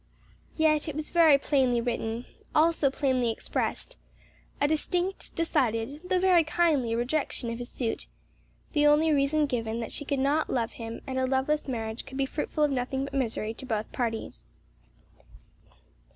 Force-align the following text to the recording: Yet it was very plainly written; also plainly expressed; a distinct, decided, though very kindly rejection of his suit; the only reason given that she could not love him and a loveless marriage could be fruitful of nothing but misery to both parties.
Yet 0.55 0.87
it 0.87 0.95
was 0.95 1.11
very 1.11 1.37
plainly 1.37 1.79
written; 1.79 2.25
also 2.55 2.89
plainly 2.89 3.29
expressed; 3.29 3.97
a 4.59 4.67
distinct, 4.67 5.35
decided, 5.35 6.01
though 6.03 6.17
very 6.17 6.43
kindly 6.43 6.95
rejection 6.95 7.51
of 7.51 7.59
his 7.59 7.69
suit; 7.69 8.07
the 8.73 8.87
only 8.87 9.11
reason 9.11 9.45
given 9.45 9.79
that 9.81 9.91
she 9.91 10.03
could 10.03 10.17
not 10.17 10.49
love 10.49 10.71
him 10.71 11.01
and 11.05 11.19
a 11.19 11.27
loveless 11.27 11.67
marriage 11.67 12.07
could 12.07 12.17
be 12.17 12.25
fruitful 12.25 12.63
of 12.63 12.71
nothing 12.71 13.03
but 13.03 13.13
misery 13.13 13.53
to 13.53 13.65
both 13.67 13.91
parties. 13.91 14.47